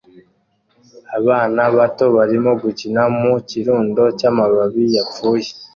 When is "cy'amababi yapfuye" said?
4.17-5.49